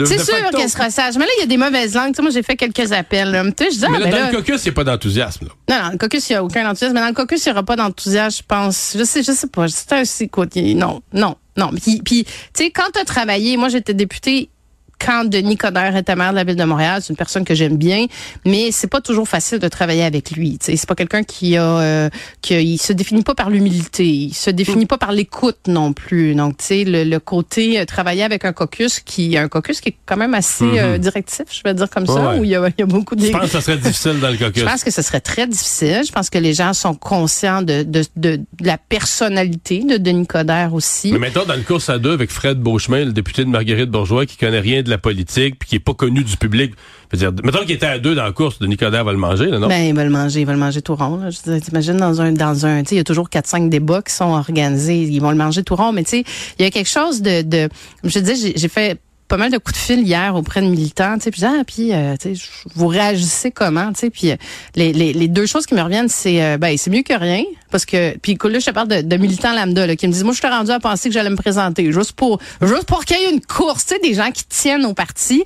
C'est 0.05 0.23
sûr 0.23 0.49
qu'elle 0.55 0.69
sera 0.69 0.89
sage. 0.89 1.15
Mais 1.17 1.25
là, 1.25 1.31
il 1.38 1.41
y 1.41 1.44
a 1.44 1.47
des 1.47 1.57
mauvaises 1.57 1.95
langues. 1.95 2.11
Tu 2.11 2.15
sais, 2.15 2.21
moi, 2.21 2.31
j'ai 2.31 2.44
fait 2.44 2.55
quelques 2.55 2.91
appels. 2.91 3.31
Là. 3.31 3.44
Tu 3.45 3.65
sais, 3.65 3.71
je 3.71 3.77
dis, 3.77 3.85
mais 3.91 3.99
là, 3.99 4.05
ah, 4.07 4.11
ben 4.11 4.19
dans 4.19 4.31
le 4.31 4.38
caucus, 4.38 4.63
il 4.63 4.67
n'y 4.67 4.69
a 4.69 4.73
pas 4.73 4.83
d'enthousiasme. 4.83 5.47
Non, 5.69 5.75
non, 5.83 5.89
le 5.91 5.97
caucus, 5.97 6.29
il 6.29 6.33
n'y 6.33 6.38
a 6.38 6.44
aucun 6.44 6.65
enthousiasme. 6.65 6.94
Mais 6.94 7.01
dans 7.01 7.07
le 7.07 7.13
caucus, 7.13 7.45
il 7.45 7.49
n'y 7.49 7.53
aura 7.53 7.63
pas 7.63 7.75
d'enthousiasme, 7.75 8.38
je 8.38 8.44
pense. 8.47 8.95
Je 8.97 9.03
sais, 9.03 9.23
je 9.23 9.31
sais 9.31 9.47
pas. 9.47 9.67
C'est 9.67 9.94
un 9.94 10.03
écoute, 10.21 10.55
non, 10.55 11.01
non. 11.13 11.35
Non, 11.57 11.71
puis, 12.06 12.24
tu 12.24 12.25
sais, 12.54 12.71
quand 12.71 12.92
tu 12.94 13.00
as 13.00 13.06
travaillé, 13.06 13.57
moi 13.57 13.69
j'étais 13.69 13.94
députée 13.94 14.50
quand 14.99 15.25
Denis 15.25 15.57
Coderre 15.57 15.95
était 15.95 16.15
maire 16.15 16.31
de 16.31 16.35
la 16.35 16.44
ville 16.44 16.55
de 16.55 16.63
Montréal, 16.63 17.01
c'est 17.01 17.09
une 17.09 17.17
personne 17.17 17.45
que 17.45 17.55
j'aime 17.55 17.77
bien, 17.77 18.05
mais 18.45 18.71
c'est 18.71 18.88
pas 18.88 19.01
toujours 19.01 19.27
facile 19.27 19.59
de 19.59 19.67
travailler 19.67 20.03
avec 20.03 20.31
lui. 20.31 20.57
C'est 20.61 20.85
pas 20.85 20.95
quelqu'un 20.95 21.23
qui 21.23 21.57
a, 21.57 21.63
euh, 21.63 22.09
qui 22.41 22.55
il 22.55 22.77
se 22.77 22.94
définit 22.94 23.23
pas 23.23 23.35
par 23.35 23.49
l'humilité, 23.49 24.05
il 24.05 24.33
se 24.33 24.49
définit 24.49 24.85
pas 24.85 24.97
par 24.97 25.11
l'écoute 25.11 25.57
non 25.68 25.94
plus. 25.94 26.35
Donc, 26.35 26.57
tu 26.57 26.66
sais, 26.66 26.83
le, 26.83 27.04
le, 27.04 27.19
côté 27.19 27.80
euh, 27.80 27.85
travailler 27.85 28.23
avec 28.23 28.45
un 28.45 28.54
caucus 28.54 28.99
qui, 28.99 29.37
un 29.37 29.47
caucus 29.47 29.81
qui 29.81 29.89
est 29.89 29.97
quand 30.06 30.18
même 30.18 30.33
assez 30.33 30.63
euh, 30.63 30.94
mhm. 30.94 30.97
directif, 30.99 31.45
je 31.51 31.61
vais 31.63 31.73
dire 31.73 31.89
comme 31.89 32.07
ça, 32.07 32.35
où 32.35 32.44
il 32.44 32.49
y, 32.49 32.56
a, 32.56 32.68
il 32.68 32.73
y 32.80 32.83
a 32.83 32.85
beaucoup 32.85 33.16
de. 33.16 33.25
Je 33.25 33.31
pense 33.31 33.42
que 33.42 33.47
ça 33.47 33.61
serait 33.61 33.77
difficile 33.77 34.19
dans 34.19 34.30
le 34.30 34.37
caucus. 34.37 34.63
Je 34.68 34.69
pense 34.69 34.83
que 34.83 34.92
ce 34.92 35.01
serait 35.01 35.21
très 35.21 35.47
difficile. 35.47 36.01
Je 36.06 36.11
pense 36.11 36.30
que 36.30 36.37
les 36.37 36.54
gens 36.54 36.73
sont 36.73 36.94
conscients 36.94 37.61
de, 37.61 37.83
de, 37.83 38.04
de, 38.16 38.39
la 38.61 38.77
personnalité 38.77 39.83
de 39.83 39.97
Denis 39.97 40.27
Coderre 40.27 40.73
aussi. 40.73 41.11
Mais 41.13 41.19
maintenant, 41.19 41.45
dans 41.45 41.56
le 41.56 41.61
course 41.61 41.89
à 41.89 41.99
deux 41.99 42.11
avec 42.11 42.31
Fred 42.31 42.59
Beauchemin, 42.59 43.06
le 43.06 43.13
député 43.13 43.44
de 43.44 43.49
Marguerite 43.49 43.89
Bourgeois, 43.89 44.25
qui 44.25 44.37
connaît 44.37 44.59
rien 44.59 44.83
de 44.87 44.91
la 44.91 44.97
politique 44.97 45.59
puis 45.59 45.69
qui 45.69 45.75
est 45.75 45.79
pas 45.79 45.94
connu 45.94 46.23
du 46.23 46.37
public. 46.37 46.73
Je 47.13 47.17
dire, 47.17 47.31
mettons 47.44 47.59
qu'il 47.59 47.71
était 47.71 47.85
à 47.85 47.99
deux 47.99 48.15
dans 48.15 48.23
la 48.23 48.31
course, 48.31 48.59
de 48.59 48.67
Nicodère 48.67 49.06
va 49.06 49.13
le 49.13 49.17
manger, 49.17 49.45
là, 49.45 49.59
non? 49.59 49.67
Ben, 49.67 49.87
il 49.87 49.95
va 49.95 50.03
le 50.03 50.09
manger, 50.09 50.41
il 50.41 50.45
va 50.45 50.51
le 50.51 50.59
manger 50.59 50.81
tout 50.81 50.95
rond, 50.95 51.17
là. 51.17 51.29
T'imagines 51.59 51.97
dans 51.97 52.19
un, 52.19 52.33
dans 52.33 52.65
un, 52.65 52.81
tu 52.81 52.89
sais, 52.89 52.95
il 52.95 52.97
y 52.97 53.01
a 53.01 53.06
toujours 53.06 53.29
4-5 53.29 53.69
débats 53.69 54.01
qui 54.01 54.13
sont 54.13 54.31
organisés. 54.31 55.03
Ils 55.03 55.21
vont 55.21 55.31
le 55.31 55.37
manger 55.37 55.63
tout 55.63 55.75
rond. 55.75 55.94
Mais 55.94 56.03
tu 56.03 56.09
sais, 56.09 56.23
il 56.59 56.63
y 56.63 56.65
a 56.65 56.71
quelque 56.71 56.89
chose 56.89 57.21
de, 57.21 57.44
de, 57.44 57.69
je 58.03 58.19
dis, 58.19 58.53
j'ai 58.56 58.67
fait 58.67 58.99
pas 59.27 59.37
mal 59.37 59.51
de 59.51 59.57
coups 59.57 59.77
de 59.77 59.83
fil 59.83 59.99
hier 60.01 60.35
auprès 60.35 60.61
de 60.61 60.67
militants, 60.67 61.17
tu 61.17 61.23
sais, 61.23 61.31
puis 61.31 61.43
ah, 61.43 61.63
puis 61.65 61.93
euh, 61.93 62.15
tu 62.19 62.35
sais, 62.35 62.49
vous 62.75 62.87
réagissez 62.87 63.51
comment, 63.51 63.91
tu 63.91 63.99
sais, 63.99 64.09
puis 64.09 64.31
euh, 64.31 64.35
les, 64.75 64.93
les, 64.93 65.27
deux 65.27 65.45
choses 65.45 65.65
qui 65.65 65.75
me 65.75 65.81
reviennent, 65.81 66.07
c'est 66.07 66.41
euh, 66.41 66.57
ben 66.57 66.77
c'est 66.77 66.89
mieux 66.89 67.03
que 67.03 67.13
rien, 67.13 67.43
parce 67.69 67.85
que 67.85 68.17
puis 68.17 68.37
là 68.41 68.59
je 68.59 68.65
te 68.65 68.71
parle 68.71 68.87
de, 68.87 69.01
de 69.01 69.17
militants 69.17 69.53
lambda 69.53 69.95
qui 69.95 70.07
me 70.07 70.13
disent 70.13 70.23
moi 70.23 70.33
je 70.33 70.39
suis 70.39 70.47
rendu 70.47 70.71
à 70.71 70.79
penser 70.79 71.09
que 71.09 71.13
j'allais 71.13 71.29
me 71.29 71.35
présenter 71.35 71.91
juste 71.91 72.13
pour 72.13 72.39
juste 72.61 72.85
pour 72.85 73.03
qu'il 73.03 73.19
y 73.19 73.23
ait 73.23 73.31
une 73.31 73.41
course, 73.41 73.85
tu 73.85 73.95
sais, 73.95 73.99
des 74.01 74.13
gens 74.13 74.31
qui 74.31 74.45
tiennent 74.45 74.85
au 74.85 74.93
parti. 74.93 75.43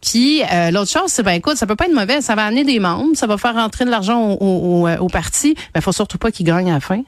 Puis 0.00 0.42
l'autre 0.72 0.90
chose, 0.90 1.08
c'est 1.08 1.22
ben 1.22 1.32
écoute, 1.32 1.56
ça 1.56 1.66
peut 1.66 1.76
pas 1.76 1.86
être 1.86 1.94
mauvais, 1.94 2.20
ça 2.20 2.34
va 2.34 2.44
amener 2.44 2.64
des 2.64 2.78
membres, 2.78 3.16
ça 3.16 3.26
va 3.26 3.36
faire 3.36 3.54
rentrer 3.54 3.84
de 3.84 3.90
l'argent 3.90 4.20
au, 4.22 4.86
au, 4.86 4.88
au, 4.88 5.08
parti, 5.08 5.56
mais 5.74 5.80
faut 5.80 5.92
surtout 5.92 6.18
pas 6.18 6.30
qu'ils 6.30 6.46
gagnent 6.46 6.70
à 6.70 6.74
la 6.74 6.80
fin. 6.80 7.02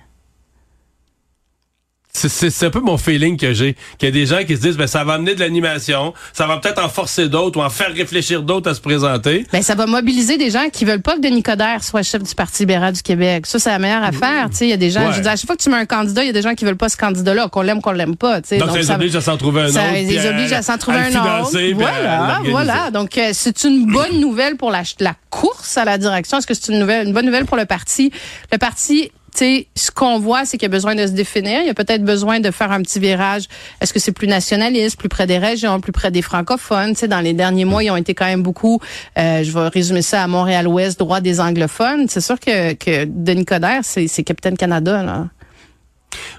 C'est 2.17 2.67
un 2.67 2.71
peu 2.71 2.81
mon 2.81 2.97
feeling 2.97 3.37
que 3.37 3.53
j'ai. 3.53 3.77
Qu'il 3.99 4.09
y 4.09 4.09
a 4.09 4.11
des 4.11 4.27
gens 4.27 4.45
qui 4.45 4.57
se 4.57 4.63
disent, 4.63 4.77
ben, 4.77 4.87
ça 4.87 5.05
va 5.05 5.15
amener 5.15 5.35
de 5.35 5.41
l'animation, 5.41 6.15
ça 6.33 6.47
va 6.47 6.59
peut-être 6.59 6.83
en 6.83 6.89
forcer 6.89 7.29
d'autres 7.29 7.61
ou 7.61 7.63
en 7.63 7.71
faire 7.71 7.93
réfléchir 7.93 8.43
d'autres 8.43 8.71
à 8.71 8.75
se 8.75 8.81
présenter. 8.81 9.47
Ben, 9.53 9.63
ça 9.63 9.75
va 9.75 9.87
mobiliser 9.87 10.39
des 10.39 10.51
gens 10.51 10.69
qui 10.73 10.85
veulent 10.85 11.03
pas 11.03 11.17
que 11.17 11.21
Denis 11.21 11.43
Coderre 11.43 11.83
soit 11.83 12.03
chef 12.03 12.23
du 12.23 12.35
Parti 12.35 12.63
libéral 12.63 12.95
du 12.95 13.03
Québec. 13.03 13.47
Ça, 13.47 13.59
c'est 13.59 13.71
la 13.71 13.79
meilleure 13.79 14.03
affaire. 14.03 14.49
Il 14.61 14.69
y 14.69 14.73
a 14.73 14.77
des 14.77 14.91
gens, 14.91 15.13
je 15.13 15.21
dis, 15.21 15.29
à 15.29 15.37
chaque 15.37 15.47
fois 15.47 15.57
que 15.57 15.63
tu 15.63 15.71
mets 15.71 15.77
un 15.77 15.87
candidat, 15.87 16.23
il 16.23 16.27
y 16.27 16.31
a 16.31 16.33
des 16.33 16.43
gens 16.43 16.55
qui 16.55 16.65
veulent 16.65 16.77
pas 16.77 16.89
ce 16.89 16.97
candidat-là, 16.97 17.49
qu'on 17.49 17.63
l'aime, 17.63 17.81
qu'on 17.81 17.93
l'aime 17.93 18.17
pas. 18.17 18.41
Donc, 18.41 18.59
Donc, 18.59 18.71
ça 18.71 18.79
les 18.79 18.91
oblige 18.91 19.17
à 19.17 19.21
s'en 19.21 19.37
trouver 19.37 19.63
un 19.63 19.67
autre. 19.67 19.75
Ça 19.75 19.93
les 19.93 20.27
oblige 20.27 20.53
à, 20.53 20.63
s'en 20.63 20.79
trouver 20.79 20.99
un 20.99 21.41
autre. 21.43 21.57
Voilà, 21.75 22.41
voilà. 22.45 22.91
Donc, 22.91 23.19
euh, 23.19 23.31
c'est 23.33 23.65
une 23.65 23.91
bonne 23.93 24.21
nouvelle 24.21 24.57
pour 24.57 24.71
la, 24.71 24.83
la 25.01 25.15
course 25.31 25.77
à 25.77 25.85
la 25.85 25.99
direction. 25.99 26.39
Est-ce 26.39 26.47
que 26.47 26.55
c'est 26.55 26.73
une 26.73 26.79
nouvelle, 26.79 27.07
une 27.07 27.13
bonne 27.13 27.27
nouvelle 27.27 27.47
pour 27.47 27.57
le 27.57 27.67
parti? 27.67 28.11
Le 28.53 28.59
parti 28.59 29.11
ce 29.39 29.91
qu'on 29.91 30.19
voit, 30.19 30.45
c'est 30.45 30.57
qu'il 30.57 30.67
y 30.67 30.73
a 30.73 30.75
besoin 30.75 30.95
de 30.95 31.07
se 31.07 31.13
définir. 31.13 31.61
Il 31.61 31.67
y 31.67 31.71
a 31.71 31.75
peut-être 31.75 32.05
besoin 32.05 32.41
de 32.41 32.51
faire 32.51 32.73
un 32.73 32.83
petit 32.83 32.99
virage. 32.99 33.45
Est-ce 33.81 33.93
que 33.93 33.99
c'est 33.99 34.13
plus 34.13 34.29
nationaliste, 34.29 34.99
plus 34.99 35.09
près 35.09 35.27
des 35.27 35.39
régions, 35.39 35.81
plus 35.81 35.93
près 35.93 36.11
des 36.11 36.23
francophones? 36.23 36.91
Tu 36.91 37.01
sais, 37.01 37.09
dans 37.09 37.21
les 37.21 37.33
derniers 37.33 37.65
mois, 37.65 37.83
ils 37.83 37.91
ont 37.91 37.97
été 37.97 38.15
quand 38.15 38.27
même 38.27 38.43
beaucoup, 38.43 38.81
euh, 39.19 39.43
je 39.43 39.51
vais 39.53 39.69
résumer 39.69 40.03
ça 40.03 40.23
à 40.23 40.27
Montréal-Ouest, 40.27 40.99
droit 40.99 41.21
des 41.21 41.41
anglophones. 41.41 42.07
C'est 42.09 42.21
sûr 42.21 42.39
que, 42.41 42.73
que 42.75 43.05
Denis 43.05 43.45
Coderre, 43.45 43.81
c'est, 43.83 44.09
c'est 44.09 44.23
Capitaine 44.23 44.57
Canada, 44.57 45.03
là. 45.03 45.27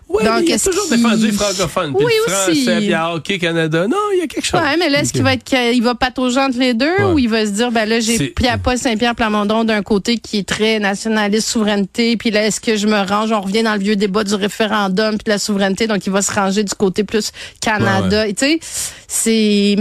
Oui, 0.10 0.24
Donc, 0.24 0.44
il 0.48 0.54
a 0.54 0.58
toujours 0.60 0.88
défendu 0.90 1.26
les 1.28 1.32
francophones. 1.34 1.94
Puis 1.94 2.06
Oui, 2.06 2.12
le 2.26 2.32
français, 2.32 2.78
puis 2.78 2.94
hockey 2.96 3.40
Canada. 3.40 3.88
Non, 3.88 3.98
il 4.14 4.20
y 4.20 4.22
a 4.22 4.28
quelque 4.28 4.46
chose. 4.46 4.60
Ouais, 4.60 4.78
mais 4.78 4.88
là, 4.90 5.02
est-ce 5.02 5.12
qu'il 5.12 5.22
va 5.22 5.34
être, 5.34 5.52
il 5.74 5.84
va 5.84 5.96
patauger 5.96 6.40
entre 6.40 6.58
les 6.60 6.74
deux 6.74 6.86
Ouais. 6.86 7.04
ou 7.14 7.20
il 7.20 7.28
va 7.28 7.46
se 7.46 7.52
dire, 7.52 7.72
ben 7.72 7.88
là, 7.88 8.00
j'ai 8.00 8.18
Pierre-Paul 8.30 8.78
Saint-Pierre 8.78 9.16
Plamondon 9.16 9.66
d'un 9.66 9.82
côté 9.84 10.18
qui 10.18 10.38
est 10.40 10.48
très 10.48 10.80
nationaliste, 10.80 11.50
souveraineté, 11.50 12.16
puis 12.16 12.32
là, 12.32 12.46
est-ce 12.48 12.62
que 12.62 12.78
je 12.78 12.88
me 12.88 12.98
range, 13.06 13.32
on 13.34 13.42
revient 13.42 13.64
dans 13.64 13.74
le 13.74 13.80
vieux 13.82 13.98
débat 13.98 14.24
du 14.24 14.34
référendum 14.36 15.18
puis 15.18 15.26
de 15.26 15.32
la 15.32 15.40
souveraineté, 15.40 15.88
donc 15.88 16.06
il 16.06 16.12
va 16.14 16.22
se 16.22 16.32
ranger 16.34 16.64
du 16.64 16.74
côté 16.74 17.04
plus 17.04 17.32
Canada. 17.60 18.28
Tu 18.30 18.34
sais, 18.38 18.60
c'est, 19.08 19.76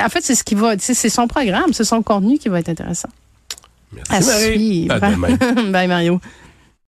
en 0.00 0.08
fait, 0.08 0.20
c'est 0.22 0.36
ce 0.36 0.44
qui 0.44 0.54
va, 0.54 0.74
c'est 0.78 0.94
son 1.08 1.26
programme, 1.26 1.72
c'est 1.72 1.84
son 1.84 2.02
contenu 2.02 2.38
qui 2.38 2.48
va 2.48 2.60
être 2.60 2.68
intéressant. 2.68 3.08
Merci, 3.92 4.12
À 4.14 4.20
Marie. 4.20 4.54
suivre. 4.56 4.94
À 4.94 5.10
demain. 5.10 5.36
Bye, 5.72 5.88
Mario. 5.88 6.20